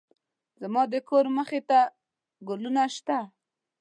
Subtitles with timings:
[0.61, 1.79] زما د کور مخې ته
[2.47, 3.19] ګلونه شته